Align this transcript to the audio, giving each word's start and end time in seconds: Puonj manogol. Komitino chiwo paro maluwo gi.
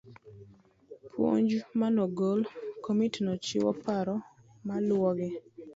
Puonj 1.11 1.49
manogol. 1.79 2.39
Komitino 2.83 3.31
chiwo 3.45 3.71
paro 3.83 4.15
maluwo 4.67 5.09
gi. 5.17 5.29